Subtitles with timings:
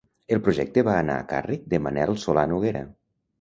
[0.35, 2.83] El projecte va anar a càrrec de Manel Solà Noguera.